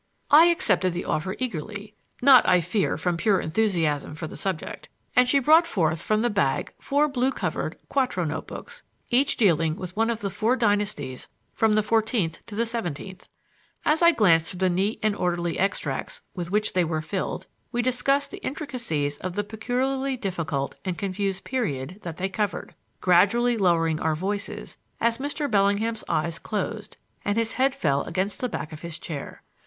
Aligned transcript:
I 0.31 0.47
accepted 0.47 0.93
the 0.93 1.05
offer 1.05 1.35
eagerly 1.37 1.93
(not, 2.23 2.43
I 2.49 2.59
fear, 2.59 2.97
from 2.97 3.17
pure 3.17 3.39
enthusiasm 3.39 4.15
for 4.15 4.25
the 4.25 4.35
subject), 4.35 4.89
and 5.15 5.29
she 5.29 5.37
brought 5.37 5.67
forth 5.67 6.01
from 6.01 6.23
the 6.23 6.29
bag 6.31 6.73
four 6.79 7.07
blue 7.07 7.31
covered, 7.31 7.77
quarto 7.87 8.23
notebooks, 8.23 8.81
each 9.11 9.37
dealing 9.37 9.75
with 9.75 9.95
one 9.95 10.09
of 10.09 10.21
the 10.21 10.31
four 10.31 10.55
dynasties 10.55 11.27
from 11.53 11.73
the 11.75 11.83
fourteenth 11.83 12.43
to 12.47 12.55
the 12.55 12.65
seventeenth. 12.65 13.27
As 13.85 14.01
I 14.01 14.11
glanced 14.11 14.49
through 14.49 14.57
the 14.57 14.69
neat 14.71 14.99
and 15.03 15.15
orderly 15.15 15.59
extracts 15.59 16.21
with 16.33 16.49
which 16.49 16.73
they 16.73 16.83
were 16.83 17.03
filled 17.03 17.45
we 17.71 17.83
discussed 17.83 18.31
the 18.31 18.39
intricacies 18.43 19.19
of 19.19 19.35
the 19.35 19.43
peculiarly 19.43 20.17
difficult 20.17 20.73
and 20.83 20.97
confused 20.97 21.43
period 21.43 21.99
that 22.01 22.17
they 22.17 22.27
covered, 22.27 22.73
gradually 23.01 23.55
lowering 23.55 23.99
our 23.99 24.15
voices 24.15 24.79
as 24.99 25.19
Mr. 25.19 25.47
Bellingham's 25.47 26.03
eyes 26.09 26.39
closed 26.39 26.97
and 27.23 27.37
his 27.37 27.53
head 27.53 27.75
fell 27.75 28.01
against 28.05 28.39
the 28.39 28.49
back 28.49 28.73
of 28.73 28.81
his 28.81 28.97
chair. 28.97 29.43